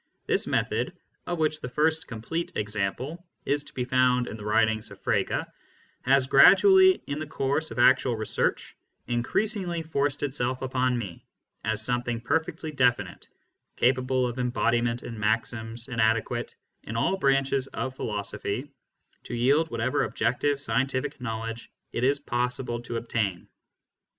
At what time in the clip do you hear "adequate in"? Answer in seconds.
16.01-16.95